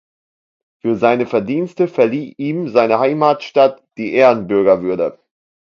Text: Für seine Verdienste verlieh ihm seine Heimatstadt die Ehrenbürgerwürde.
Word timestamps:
Für 0.79 0.95
seine 0.95 1.27
Verdienste 1.27 1.87
verlieh 1.87 2.33
ihm 2.39 2.69
seine 2.69 2.97
Heimatstadt 2.97 3.83
die 3.99 4.13
Ehrenbürgerwürde. 4.13 5.19